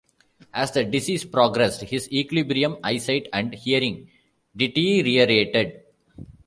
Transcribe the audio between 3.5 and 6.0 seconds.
hearing deteriorated.